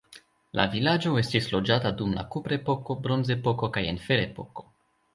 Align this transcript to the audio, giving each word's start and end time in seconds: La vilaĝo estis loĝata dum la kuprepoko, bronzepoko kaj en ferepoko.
La 0.59 0.63
vilaĝo 0.71 1.11
estis 1.23 1.51
loĝata 1.57 1.93
dum 2.01 2.17
la 2.21 2.25
kuprepoko, 2.37 2.99
bronzepoko 3.07 3.73
kaj 3.79 3.89
en 3.95 4.05
ferepoko. 4.11 4.71